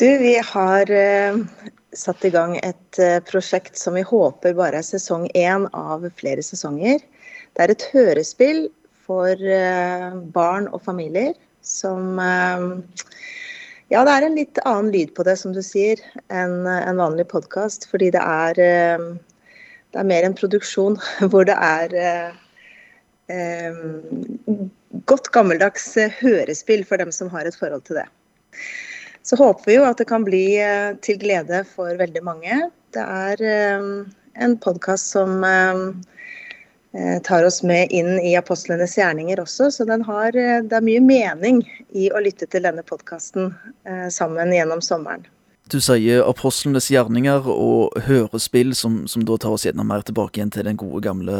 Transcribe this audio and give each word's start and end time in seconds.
Du, 0.00 0.18
vi 0.18 0.38
har 0.38 0.90
eh, 0.90 1.36
satt 1.92 2.24
i 2.24 2.30
gang 2.32 2.54
et 2.56 2.98
eh, 2.98 3.18
prosjekt 3.28 3.76
som 3.76 3.98
vi 3.98 4.00
håper 4.08 4.54
bare 4.56 4.78
er 4.80 4.84
sesong 4.86 5.26
én 5.36 5.66
av 5.76 6.06
flere 6.16 6.40
sesonger. 6.40 7.02
Det 7.52 7.60
er 7.60 7.72
et 7.74 7.82
hørespill 7.92 8.62
for 9.04 9.36
eh, 9.36 10.06
barn 10.36 10.70
og 10.72 10.80
familier 10.86 11.34
som 11.60 12.16
Ja, 12.16 14.00
det 14.06 14.14
er 14.14 14.24
en 14.24 14.38
litt 14.38 14.60
annen 14.64 14.88
lyd 14.94 15.12
på 15.18 15.26
det, 15.28 15.34
som 15.36 15.52
du 15.52 15.60
sier, 15.66 16.00
enn 16.32 16.64
en 16.64 17.02
vanlig 17.02 17.26
podkast. 17.28 17.84
Fordi 17.90 18.08
det 18.14 18.22
er, 18.22 18.56
det 18.56 20.00
er 20.00 20.08
mer 20.08 20.24
en 20.24 20.38
produksjon 20.38 20.96
hvor 21.34 21.44
det 21.50 21.58
er 21.58 21.92
eh, 23.34 24.64
godt 25.12 25.28
gammeldags 25.36 25.92
hørespill 26.22 26.86
for 26.88 27.04
dem 27.04 27.12
som 27.12 27.28
har 27.36 27.44
et 27.44 27.60
forhold 27.60 27.84
til 27.90 28.00
det. 28.00 28.06
Så 29.22 29.36
håper 29.36 29.66
vi 29.66 29.76
jo 29.76 29.84
at 29.84 30.00
det 30.00 30.08
kan 30.08 30.24
bli 30.24 30.44
eh, 30.62 30.96
til 31.04 31.18
glede 31.20 31.64
for 31.68 31.92
veldig 31.98 32.22
mange. 32.24 32.62
Det 32.94 33.02
er 33.04 33.42
eh, 33.44 33.90
en 34.40 34.56
podkast 34.62 35.12
som 35.12 35.44
eh, 35.44 37.18
tar 37.26 37.46
oss 37.46 37.60
med 37.62 37.92
inn 37.94 38.16
i 38.18 38.32
apostlenes 38.38 38.96
gjerninger 38.98 39.42
også, 39.42 39.68
så 39.70 39.86
den 39.86 40.02
har, 40.08 40.34
det 40.34 40.74
er 40.74 40.86
mye 40.86 41.02
mening 41.04 41.60
i 41.94 42.08
å 42.10 42.22
lytte 42.24 42.48
til 42.50 42.64
denne 42.66 42.82
podkasten 42.82 43.52
sammen 44.10 44.50
gjennom 44.50 44.82
sommeren. 44.82 45.22
Du 45.70 45.78
sier 45.78 46.24
apostlenes 46.26 46.88
gjerninger 46.90 47.46
og 47.46 47.94
hørespill, 48.08 48.74
som, 48.74 49.04
som 49.06 49.22
da 49.22 49.36
tar 49.38 49.54
oss 49.54 49.68
gjennom 49.68 49.86
mer 49.86 50.02
tilbake 50.02 50.40
igjen 50.40 50.50
til 50.50 50.66
den 50.66 50.80
gode 50.80 51.04
gamle 51.06 51.36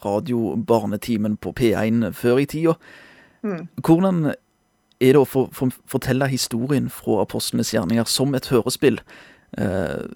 radiobarnetimen 0.00 1.36
på 1.36 1.52
P1 1.60 2.06
før 2.16 2.40
i 2.40 2.48
tida. 2.48 2.78
Mm. 3.44 3.66
Hvordan 3.84 4.32
er 5.00 5.16
det 5.16 5.20
å 5.20 5.28
for, 5.28 5.50
for, 5.56 5.74
fortelle 5.90 6.28
historien 6.30 6.88
fra 6.92 7.20
apostlenes 7.24 7.72
gjerninger 7.74 8.08
som 8.08 8.34
et 8.36 8.48
hørespill? 8.52 9.00
Eh, 9.56 10.06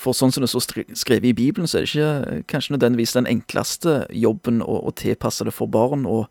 for 0.00 0.16
sånn 0.16 0.32
som 0.34 0.44
det 0.44 0.50
står 0.52 0.84
skrevet 0.98 1.30
i 1.30 1.36
Bibelen, 1.36 1.68
så 1.70 1.80
er 1.80 1.84
det 1.84 1.92
ikke 1.92 2.46
kanskje 2.52 2.74
nødvendigvis 2.76 3.16
den 3.16 3.28
enkleste 3.30 4.00
jobben 4.12 4.64
å, 4.64 4.80
å 4.88 4.94
tilpasse 4.96 5.46
det 5.46 5.54
for 5.56 5.70
barn, 5.70 6.06
og 6.08 6.26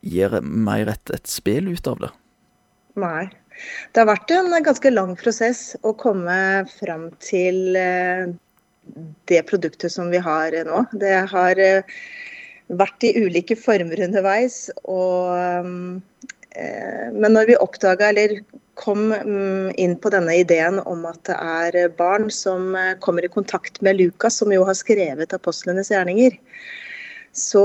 gjøre 0.00 0.40
mer 0.42 0.90
et, 0.94 1.12
et 1.12 1.28
spill 1.28 1.68
ut 1.70 1.90
av 1.90 2.00
det. 2.06 2.10
Nei. 3.00 3.28
Det 3.92 4.00
har 4.00 4.08
vært 4.08 4.32
en 4.32 4.54
ganske 4.64 4.92
lang 4.92 5.12
prosess 5.20 5.74
å 5.84 5.92
komme 5.98 6.64
fram 6.78 7.10
til 7.20 7.76
eh, 7.76 8.30
det 9.28 9.42
produktet 9.50 9.92
som 9.92 10.08
vi 10.12 10.22
har 10.22 10.56
nå. 10.66 10.84
Det 10.96 11.16
har 11.32 11.60
eh, 11.60 11.98
vært 12.70 13.04
i 13.04 13.12
ulike 13.20 13.58
former 13.58 14.00
underveis. 14.06 14.62
Og, 14.88 16.00
men 16.50 17.34
når 17.36 17.46
vi 17.46 17.54
oppdaga, 17.62 18.08
eller 18.10 18.40
kom 18.80 19.12
mm, 19.12 19.72
inn 19.76 19.96
på 20.00 20.10
denne 20.12 20.38
ideen 20.40 20.80
om 20.88 21.04
at 21.08 21.20
det 21.28 21.36
er 21.36 21.92
barn 21.98 22.30
som 22.32 22.72
eh, 22.78 22.94
kommer 23.04 23.26
i 23.26 23.32
kontakt 23.32 23.80
med 23.84 23.98
Lukas, 23.98 24.38
som 24.40 24.52
jo 24.54 24.64
har 24.64 24.78
skrevet 24.78 25.34
apostlenes 25.36 25.90
gjerninger, 25.92 26.38
så 27.36 27.64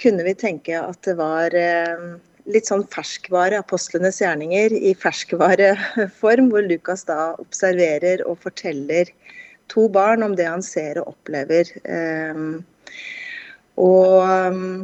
kunne 0.00 0.26
vi 0.26 0.34
tenke 0.34 0.74
at 0.80 0.98
det 1.06 1.14
var 1.20 1.54
eh, 1.54 2.02
litt 2.50 2.66
sånn 2.66 2.82
ferskvare, 2.90 3.60
apostlenes 3.62 4.18
gjerninger 4.24 4.74
i 4.74 4.94
ferskvareform, 4.98 6.48
hvor 6.52 6.66
Lukas 6.66 7.06
da 7.06 7.36
observerer 7.38 8.26
og 8.26 8.42
forteller 8.42 9.12
to 9.70 9.86
barn 9.92 10.26
om 10.26 10.34
det 10.34 10.48
han 10.50 10.66
ser 10.66 10.98
og 10.98 11.12
opplever. 11.12 11.68
Og 13.78 14.16
um, 14.26 14.80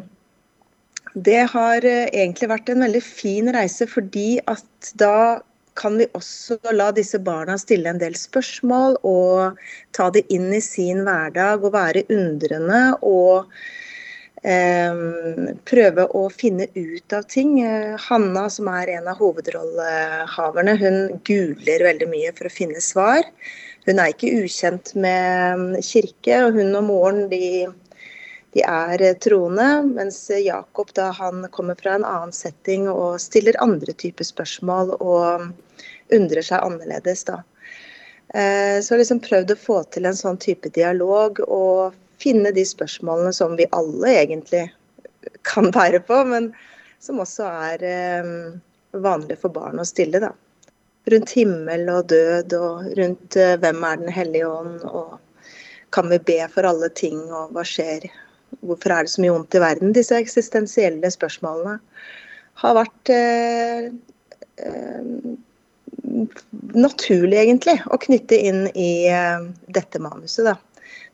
det 1.16 1.46
har 1.52 1.84
eh, 1.88 2.08
egentlig 2.12 2.50
vært 2.50 2.68
en 2.72 2.84
veldig 2.84 3.02
fin 3.04 3.48
reise, 3.54 3.86
fordi 3.88 4.36
at 4.52 4.92
da 5.00 5.40
kan 5.76 5.96
vi 6.00 6.06
også 6.16 6.58
la 6.72 6.90
disse 6.96 7.18
barna 7.20 7.56
stille 7.60 7.88
en 7.90 8.00
del 8.00 8.16
spørsmål 8.16 8.96
og 9.04 9.58
ta 9.96 10.08
det 10.12 10.24
inn 10.32 10.48
i 10.56 10.62
sin 10.64 11.02
hverdag 11.04 11.64
og 11.64 11.74
være 11.74 12.06
undrende 12.12 12.80
og 13.04 13.48
eh, 14.44 15.00
prøve 15.68 16.08
å 16.16 16.26
finne 16.32 16.68
ut 16.76 17.16
av 17.16 17.28
ting. 17.32 17.60
Eh, 17.64 17.96
Hanna, 18.08 18.46
som 18.52 18.68
er 18.72 18.96
en 18.98 19.08
av 19.12 19.20
hovedrollehaverne, 19.20 20.76
hun 20.80 21.00
googler 21.28 21.88
veldig 21.90 22.10
mye 22.12 22.36
for 22.36 22.48
å 22.48 22.56
finne 22.56 22.84
svar. 22.84 23.24
Hun 23.86 24.00
er 24.02 24.12
ikke 24.12 24.32
ukjent 24.42 24.92
med 24.98 25.80
kirke, 25.86 26.40
og 26.44 26.56
hun 26.58 26.74
og 26.74 26.88
moren 26.88 27.26
de, 27.32 27.68
de 28.56 28.62
er 28.64 29.02
eh, 29.04 29.16
troende. 29.22 29.68
Mens 29.86 30.18
Jakob 30.30 30.92
da 30.96 31.10
han 31.18 31.44
kommer 31.54 31.78
fra 31.78 31.96
en 31.96 32.06
annen 32.08 32.32
setting 32.34 32.88
og 32.92 33.20
stiller 33.22 33.58
andre 33.62 33.92
typer 33.92 34.26
spørsmål 34.28 34.96
og 34.96 35.50
undrer 36.16 36.46
seg 36.46 36.64
annerledes. 36.64 37.26
da. 37.28 37.42
Eh, 38.34 38.80
Så 38.80 38.94
jeg 38.94 38.96
har 38.96 39.02
liksom 39.04 39.22
prøvd 39.28 39.52
å 39.52 39.60
få 39.66 39.82
til 39.90 40.08
en 40.08 40.18
sånn 40.18 40.40
type 40.40 40.72
dialog 40.72 41.42
og 41.46 41.94
finne 42.22 42.52
de 42.56 42.64
spørsmålene 42.64 43.34
som 43.36 43.58
vi 43.60 43.68
alle 43.76 44.14
egentlig 44.22 44.64
kan 45.44 45.70
bære 45.74 46.00
på, 46.08 46.22
men 46.24 46.52
som 47.02 47.20
også 47.20 47.46
er 47.70 47.84
eh, 47.84 48.34
vanlig 48.96 49.38
for 49.42 49.52
barn 49.52 49.82
å 49.82 49.86
stille. 49.86 50.22
da 50.22 50.32
rundt 51.06 51.30
himmel 51.36 51.88
og 51.90 52.08
død, 52.10 52.54
og 52.58 52.86
rundt 52.98 53.36
eh, 53.38 53.54
hvem 53.62 53.84
er 53.86 54.02
Den 54.02 54.12
hellige 54.12 54.48
ånd, 54.50 54.82
og 54.84 55.18
kan 55.94 56.08
vi 56.10 56.18
be 56.18 56.40
for 56.52 56.66
alle 56.66 56.88
ting, 56.88 57.20
og 57.30 57.54
hva 57.54 57.62
skjer? 57.66 58.08
Hvorfor 58.66 58.94
er 58.94 59.06
det 59.06 59.12
så 59.12 59.22
mye 59.22 59.34
vondt 59.34 59.56
i 59.56 59.62
verden? 59.62 59.94
Disse 59.96 60.18
eksistensielle 60.18 61.10
spørsmålene 61.12 61.78
har 62.62 62.76
vært 62.78 63.12
eh, 63.12 63.88
eh, 64.64 65.34
naturlig, 66.76 67.38
egentlig, 67.42 67.76
å 67.92 67.98
knytte 68.00 68.38
inn 68.48 68.64
i 68.72 69.06
eh, 69.12 69.48
dette 69.76 70.00
manuset. 70.02 70.46
da. 70.48 70.56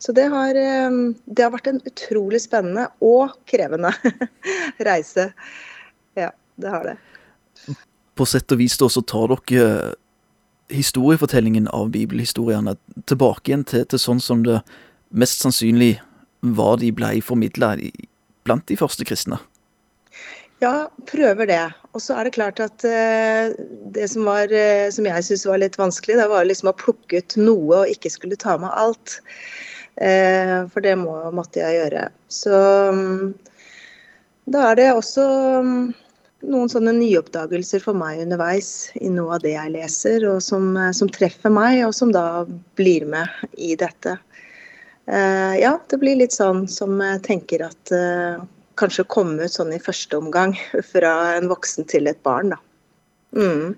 Så 0.02 0.14
det 0.16 0.28
har, 0.32 0.54
eh, 0.58 0.90
det 1.24 1.44
har 1.44 1.54
vært 1.54 1.72
en 1.72 1.82
utrolig 1.88 2.42
spennende 2.42 2.88
og 3.04 3.34
krevende 3.50 3.92
reise. 4.88 5.30
Ja, 6.18 6.30
det 6.56 6.76
har 6.76 6.92
det. 6.92 6.96
På 8.18 8.26
sett 8.28 8.52
og 8.52 8.60
vis 8.60 8.78
da, 8.80 8.88
så 8.92 9.02
tar 9.02 9.34
dere 9.34 9.66
eh, 9.66 9.98
historiefortellingen 10.72 11.68
av 11.74 11.90
bibelhistoriene 11.94 12.76
tilbake 13.10 13.50
igjen 13.50 13.66
til, 13.68 13.84
til 13.88 14.00
sånn 14.00 14.22
som 14.24 14.42
det 14.46 14.62
mest 15.12 15.42
sannsynlig 15.44 15.98
var 16.42 16.76
de 16.82 16.90
blei 16.94 17.20
formidla 17.22 17.76
blant 18.42 18.66
de 18.66 18.76
første 18.78 19.06
kristne. 19.06 19.38
Ja, 20.62 20.88
prøver 21.10 21.48
det. 21.50 21.62
Og 21.92 22.02
så 22.02 22.14
er 22.14 22.26
det 22.26 22.36
klart 22.36 22.60
at 22.62 22.84
eh, 22.86 23.50
det 23.94 24.06
som, 24.12 24.26
var, 24.28 24.52
eh, 24.54 24.86
som 24.94 25.06
jeg 25.08 25.26
syns 25.26 25.46
var 25.48 25.58
litt 25.58 25.78
vanskelig, 25.78 26.20
det 26.20 26.28
var 26.30 26.46
liksom 26.46 26.70
å 26.70 26.76
plukke 26.78 27.18
ut 27.18 27.36
noe 27.40 27.80
og 27.82 27.90
ikke 27.90 28.12
skulle 28.14 28.38
ta 28.38 28.54
med 28.62 28.70
alt. 28.70 29.16
Eh, 29.98 30.62
for 30.70 30.84
det 30.84 30.94
må, 31.00 31.16
måtte 31.34 31.64
jeg 31.64 31.80
gjøre. 31.80 32.06
Så 32.30 32.54
mm, 32.94 33.32
da 34.54 34.68
er 34.70 34.78
det 34.78 34.88
også 34.92 35.26
mm, 35.66 35.82
noen 36.54 36.70
sånne 36.70 36.94
nyoppdagelser 37.00 37.82
for 37.82 37.98
meg 37.98 38.22
underveis 38.22 38.92
i 39.02 39.10
noe 39.10 39.38
av 39.38 39.42
det 39.42 39.56
jeg 39.56 39.74
leser, 39.74 40.28
og 40.30 40.38
som, 40.46 40.76
som 40.94 41.10
treffer 41.10 41.50
meg, 41.54 41.82
og 41.88 41.94
som 41.98 42.14
da 42.14 42.44
blir 42.78 43.08
med 43.10 43.58
i 43.58 43.74
dette. 43.78 44.14
Eh, 45.06 45.54
ja, 45.60 45.76
det 45.90 45.98
blir 45.98 46.18
litt 46.20 46.34
sånn 46.34 46.66
som 46.70 47.00
jeg 47.02 47.22
tenker 47.26 47.64
at 47.66 47.94
eh, 47.94 48.42
kanskje 48.78 49.08
komme 49.10 49.42
ut 49.42 49.54
sånn 49.54 49.72
i 49.74 49.82
første 49.82 50.18
omgang 50.20 50.54
fra 50.92 51.14
en 51.36 51.50
voksen 51.50 51.88
til 51.90 52.10
et 52.10 52.22
barn, 52.26 52.54
da. 52.54 52.60
Mm. 53.32 53.74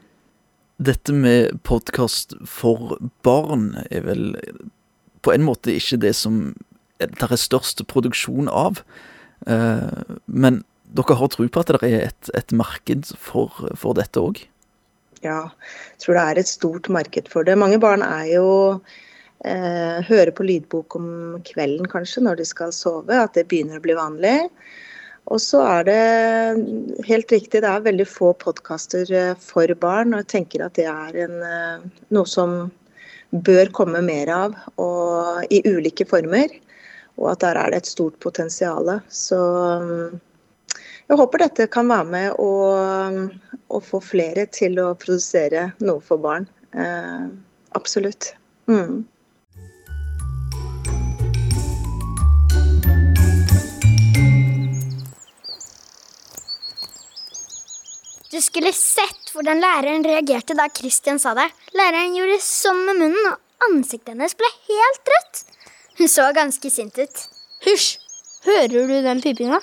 Dette 0.85 1.15
med 1.15 1.61
podkast 1.63 2.35
for 2.51 2.97
barn 3.25 3.73
er 3.91 4.03
vel 4.09 4.25
på 5.25 5.33
en 5.33 5.45
måte 5.47 5.73
ikke 5.73 6.01
det 6.03 6.13
som 6.19 6.49
det 6.99 7.27
er 7.27 7.41
størst 7.41 7.83
produksjon 7.91 8.51
av. 8.51 8.83
Eh, 9.47 10.15
men 10.27 10.63
dere 10.95 11.17
har 11.19 11.31
tro 11.33 11.47
på 11.49 11.63
at 11.63 11.73
det 11.73 11.89
er 11.89 12.09
et, 12.11 12.31
et 12.37 12.53
marked 12.55 13.15
for, 13.19 13.55
for 13.79 13.97
dette 13.99 14.21
òg? 14.21 14.43
Ja, 15.25 15.49
jeg 15.95 16.05
tror 16.05 16.19
det 16.19 16.25
er 16.25 16.43
et 16.43 16.51
stort 16.51 16.91
marked 16.93 17.31
for 17.33 17.47
det. 17.47 17.57
Mange 17.59 17.81
barn 17.83 18.05
er 18.05 18.29
jo 18.35 18.47
eh, 19.45 20.01
høre 20.09 20.33
på 20.35 20.47
lydbok 20.47 20.97
om 20.99 21.09
kvelden 21.47 21.89
kanskje, 21.91 22.25
når 22.27 22.41
de 22.41 22.49
skal 22.49 22.75
sove. 22.75 23.15
At 23.17 23.37
det 23.39 23.47
begynner 23.51 23.81
å 23.81 23.85
bli 23.85 23.97
vanlig. 23.99 24.39
Og 25.33 25.41
så 25.41 25.63
er 25.65 25.87
det 25.89 27.05
helt 27.09 27.33
riktig, 27.33 27.63
det 27.65 27.71
er 27.71 27.87
veldig 27.87 28.05
få 28.09 28.35
podkaster 28.41 29.09
for 29.41 29.71
barn. 29.81 30.13
Og 30.13 30.25
jeg 30.25 30.33
tenker 30.35 30.67
at 30.67 30.77
det 30.77 30.89
er 30.91 31.21
en, 31.25 31.39
eh, 31.49 31.87
noe 32.13 32.29
som 32.29 32.59
bør 33.35 33.73
komme 33.75 34.03
mer 34.05 34.31
av, 34.31 34.55
og 34.79 35.49
i 35.51 35.63
ulike 35.67 36.07
former. 36.07 36.53
Og 37.19 37.31
at 37.33 37.43
der 37.47 37.59
er 37.59 37.73
det 37.73 37.83
et 37.83 37.91
stort 37.91 38.19
potensial. 38.23 38.91
Så 39.09 39.39
mm, 39.39 40.21
jeg 41.09 41.19
håper 41.21 41.45
dette 41.45 41.71
kan 41.73 41.91
være 41.91 42.11
med 42.11 42.39
å, 42.43 42.53
å 43.69 43.81
få 43.85 44.01
flere 44.03 44.47
til 44.53 44.79
å 44.83 44.93
produsere 44.99 45.71
noe 45.85 46.03
for 46.05 46.21
barn. 46.23 46.47
Eh, 46.75 47.27
absolutt. 47.79 48.33
Mm. 48.71 49.05
Du 58.35 58.41
skulle 58.43 58.73
sett 58.75 59.29
hvordan 59.31 59.61
læreren 59.63 60.03
reagerte 60.03 60.57
da 60.59 60.65
Christian 60.75 61.21
sa 61.23 61.37
det. 61.39 61.45
Læreren 61.79 62.17
gjorde 62.19 62.41
sånn 62.43 62.81
med 62.89 62.99
munnen, 62.99 63.29
og 63.31 63.69
ansiktet 63.69 64.11
hennes 64.11 64.35
ble 64.35 64.49
helt 64.67 65.13
rødt. 65.13 65.43
Hun 66.01 66.11
så 66.11 66.25
ganske 66.35 66.71
sint 66.75 66.99
ut. 66.99 67.21
Hysj! 67.63 67.93
Hører 68.49 68.89
du 68.91 68.97
den 69.07 69.23
pipinga? 69.23 69.61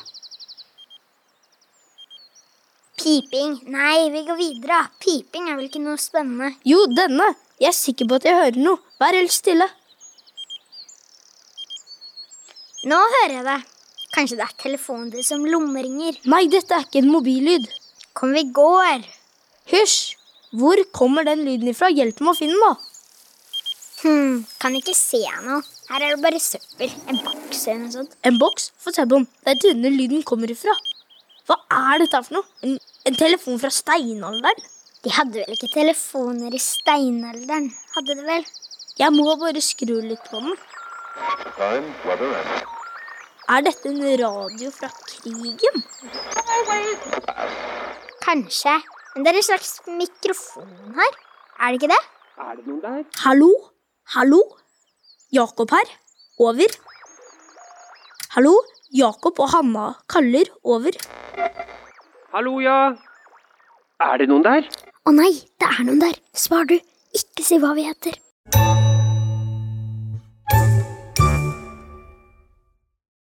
Piping? 3.01 3.57
Nei, 3.75 4.07
vi 4.13 4.23
går 4.29 4.39
videre. 4.39 4.79
Piping 5.03 5.51
er 5.51 5.59
vel 5.59 5.68
ikke 5.68 5.83
noe 5.83 6.00
spennende. 6.00 6.53
Jo, 6.63 6.85
denne. 6.95 7.27
Jeg 7.59 7.73
er 7.73 7.77
sikker 7.77 8.07
på 8.07 8.21
at 8.21 8.29
jeg 8.29 8.39
hører 8.39 8.63
noe. 8.63 8.79
Vær 9.03 9.19
helt 9.19 9.35
stille. 9.35 9.68
Nå 12.88 13.03
hører 13.18 13.38
jeg 13.41 13.45
det. 13.51 13.59
Kanskje 14.15 14.39
det 14.39 14.47
er 14.47 14.57
telefonen 14.63 15.12
din 15.12 15.27
som 15.27 15.44
lommeringer. 15.44 16.23
Nei, 16.31 16.45
dette 16.47 16.79
er 16.79 16.88
ikke 16.88 17.03
en 17.03 17.12
mobillyd. 17.12 17.68
Kom, 18.13 18.34
vi 18.36 18.44
går. 18.54 19.06
Hysj! 19.72 20.16
Hvor 20.52 20.81
kommer 20.92 21.24
den 21.24 21.46
lyden 21.48 21.69
ifra? 21.72 21.88
Hjelp 21.96 22.19
meg 22.19 22.34
å 22.34 22.38
finne 22.38 22.58
den, 22.58 22.63
da. 22.66 22.92
Hm, 24.02 24.40
kan 24.60 24.75
ikke 24.75 24.96
se 24.98 25.22
noe. 25.46 25.62
Her 25.92 26.04
er 26.08 26.16
det 26.16 26.24
bare 26.24 26.40
søppel. 26.42 26.92
En 27.12 27.19
boks 27.24 27.62
eller 27.68 27.84
noe 27.84 27.94
sånt. 27.94 28.16
En 28.28 28.40
boks? 28.42 28.72
Få 28.81 28.92
se 28.96 29.06
på 29.06 29.13
den. 29.16 29.28
Det 29.46 29.54
er 29.54 29.62
denne 29.68 29.92
lyden 29.94 30.25
kommer 30.28 30.52
ifra. 30.52 30.74
Hva 31.48 31.58
er 31.78 32.02
dette 32.02 32.22
for 32.25 32.40
noe? 32.40 32.48
En, 32.66 32.75
en 33.08 33.19
telefon 33.19 33.62
fra 33.62 33.72
steinalderen? 33.74 34.66
De 35.06 35.14
hadde 35.16 35.40
vel 35.40 35.56
ikke 35.56 35.72
telefoner 35.74 36.54
i 36.54 36.62
steinalderen? 36.62 37.72
Hadde 37.96 38.18
de 38.19 38.25
vel? 38.28 38.44
Jeg 39.00 39.16
må 39.16 39.38
bare 39.40 39.64
skru 39.64 39.96
litt 40.04 40.28
på 40.30 40.42
den. 40.44 40.57
Er 43.52 43.64
dette 43.66 43.90
en 43.90 44.04
radio 44.22 44.74
fra 44.75 44.92
krigen? 45.07 45.86
Kanskje. 48.21 48.77
Men 49.15 49.25
det 49.25 49.33
er 49.33 49.39
en 49.41 49.47
slags 49.50 49.71
mikrofon 49.88 50.69
her. 50.97 51.15
Er 51.59 51.73
det 51.73 51.81
ikke 51.81 51.91
det? 51.91 52.01
Er 52.41 52.56
det 52.57 52.65
noen 52.68 52.81
der? 52.83 53.03
Hallo? 53.25 53.50
Hallo? 54.15 54.41
Jakob 55.33 55.71
her. 55.75 55.91
Over. 56.39 56.77
Hallo? 58.35 58.56
Jakob 58.95 59.39
og 59.39 59.51
Hanna 59.53 59.85
kaller. 60.12 60.50
Over. 60.63 60.95
Hallo, 62.33 62.59
ja. 62.63 62.77
Er 64.01 64.18
det 64.21 64.27
noen 64.31 64.44
der? 64.47 64.68
Å 65.06 65.13
nei, 65.15 65.31
det 65.59 65.68
er 65.68 65.85
noen 65.88 66.01
der. 66.01 66.18
Svar 66.38 66.65
du. 66.69 66.77
Ikke 67.15 67.44
si 67.44 67.59
hva 67.59 67.73
vi 67.77 67.85
heter. 67.89 68.15